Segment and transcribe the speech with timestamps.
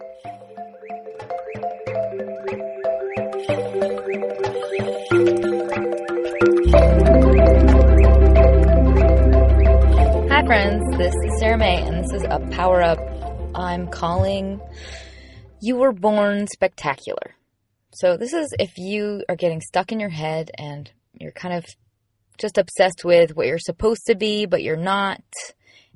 [0.00, 0.06] Hi,
[10.46, 10.96] friends.
[10.96, 12.98] This is Sarah May, and this is a power up
[13.54, 14.62] I'm calling
[15.60, 17.34] You Were Born Spectacular.
[17.92, 21.66] So, this is if you are getting stuck in your head and you're kind of
[22.38, 25.22] just obsessed with what you're supposed to be, but you're not,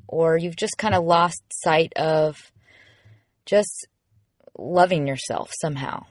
[0.07, 2.53] or you've just kind of lost sight of
[3.47, 3.87] just
[4.57, 6.07] loving yourself somehow.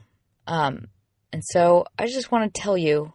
[0.46, 0.88] Um,
[1.32, 3.12] and so, I just want to tell you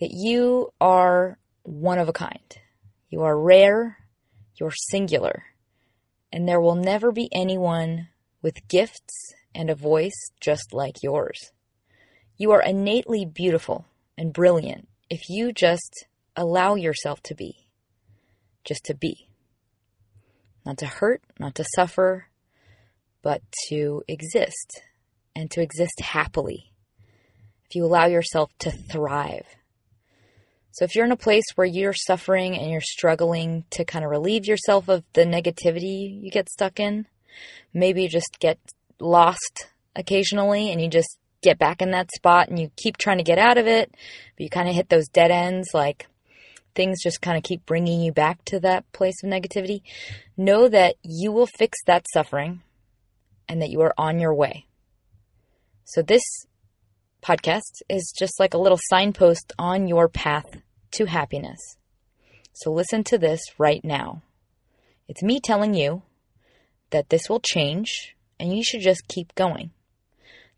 [0.00, 2.58] that you are one of a kind.
[3.08, 3.98] You are rare,
[4.60, 5.44] you're singular,
[6.32, 8.08] and there will never be anyone
[8.42, 11.50] with gifts and a voice just like yours.
[12.36, 13.86] You are innately beautiful
[14.18, 16.06] and brilliant if you just
[16.36, 17.66] allow yourself to be.
[18.64, 19.28] Just to be.
[20.64, 22.26] Not to hurt, not to suffer,
[23.26, 24.82] but to exist
[25.34, 26.70] and to exist happily.
[27.68, 29.46] If you allow yourself to thrive.
[30.70, 34.12] So if you're in a place where you're suffering and you're struggling to kind of
[34.12, 37.08] relieve yourself of the negativity you get stuck in,
[37.74, 38.60] maybe you just get
[39.00, 43.24] lost occasionally and you just get back in that spot and you keep trying to
[43.24, 43.90] get out of it,
[44.36, 46.06] but you kind of hit those dead ends like
[46.76, 49.80] things just kind of keep bringing you back to that place of negativity.
[50.36, 52.62] Know that you will fix that suffering
[53.48, 54.66] and that you are on your way.
[55.84, 56.22] So this
[57.22, 60.46] podcast is just like a little signpost on your path
[60.92, 61.76] to happiness.
[62.52, 64.22] So listen to this right now.
[65.08, 66.02] It's me telling you
[66.90, 69.70] that this will change and you should just keep going.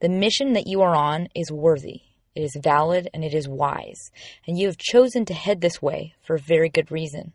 [0.00, 2.02] The mission that you are on is worthy,
[2.34, 4.10] it is valid, and it is wise.
[4.46, 7.32] And you have chosen to head this way for a very good reason.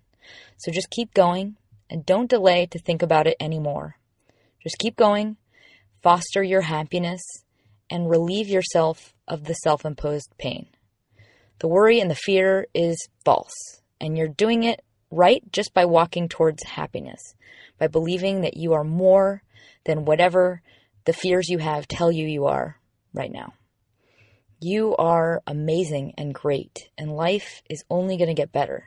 [0.57, 1.57] So just keep going
[1.89, 3.97] and don't delay to think about it anymore.
[4.61, 5.35] Just keep going,
[6.03, 7.21] foster your happiness,
[7.89, 10.67] and relieve yourself of the self imposed pain.
[11.59, 16.27] The worry and the fear is false, and you're doing it right just by walking
[16.27, 17.35] towards happiness,
[17.77, 19.43] by believing that you are more
[19.85, 20.61] than whatever
[21.05, 22.79] the fears you have tell you you are
[23.13, 23.53] right now.
[24.59, 28.85] You are amazing and great, and life is only going to get better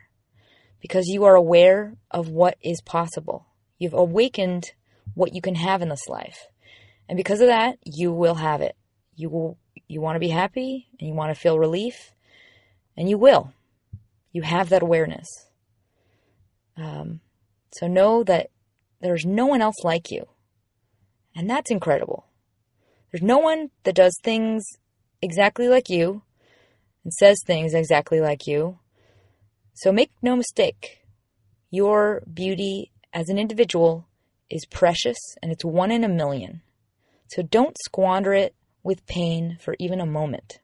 [0.81, 3.45] because you are aware of what is possible.
[3.77, 4.71] You've awakened
[5.13, 6.47] what you can have in this life.
[7.09, 8.75] And because of that, you will have it.
[9.15, 9.57] You will
[9.87, 12.11] you want to be happy and you want to feel relief
[12.97, 13.53] and you will.
[14.31, 15.27] You have that awareness.
[16.75, 17.21] Um,
[17.71, 18.49] so know that
[19.01, 20.27] there's no one else like you.
[21.35, 22.25] And that's incredible.
[23.11, 24.65] There's no one that does things
[25.21, 26.23] exactly like you
[27.03, 28.79] and says things exactly like you.
[29.73, 31.05] So make no mistake,
[31.69, 34.07] your beauty as an individual
[34.49, 36.61] is precious and it's one in a million.
[37.27, 40.59] So don't squander it with pain for even a moment.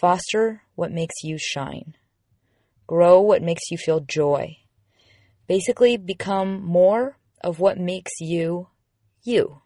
[0.00, 1.96] Foster what makes you shine.
[2.86, 4.56] Grow what makes you feel joy.
[5.46, 8.68] Basically, become more of what makes you
[9.22, 9.62] you.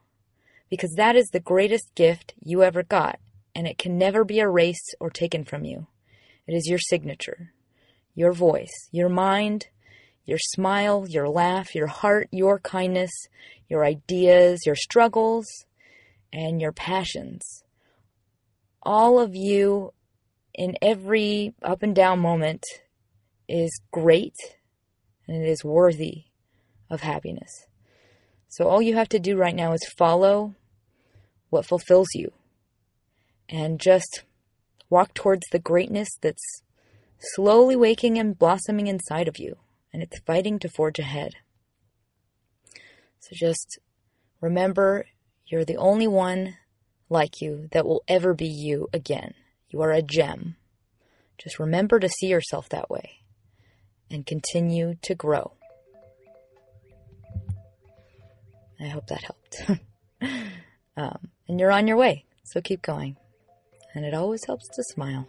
[0.71, 3.19] Because that is the greatest gift you ever got,
[3.54, 5.87] and it can never be erased or taken from you.
[6.47, 7.53] It is your signature,
[8.15, 9.69] your voice, your mind,
[10.24, 13.10] your smile, your laugh, your heart, your kindness,
[13.68, 15.46] your ideas, your struggles,
[16.32, 17.62] and your passions.
[18.82, 19.92] All of you
[20.54, 22.64] in every up and down moment
[23.48, 24.36] is great
[25.26, 26.24] and it is worthy
[26.91, 27.66] of happiness.
[28.48, 30.54] So all you have to do right now is follow
[31.50, 32.32] what fulfills you
[33.48, 34.22] and just
[34.91, 36.62] walk towards the greatness that's
[37.34, 39.56] slowly waking and blossoming inside of you
[39.94, 41.37] and it's fighting to forge ahead.
[43.21, 43.78] So just
[44.41, 45.06] remember
[45.47, 46.56] you're the only one
[47.09, 49.34] like you that will ever be you again.
[49.71, 50.56] You are a gem.
[51.38, 53.21] Just remember to see yourself that way
[54.10, 55.53] and continue to grow.
[58.81, 59.80] I hope that helped.
[60.97, 63.16] um, and you're on your way, so keep going.
[63.95, 65.28] And it always helps to smile.